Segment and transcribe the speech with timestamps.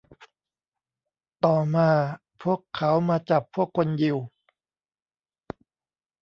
[1.45, 1.89] ต่อมา
[2.41, 4.17] พวกเขามาจับพวกคนยิว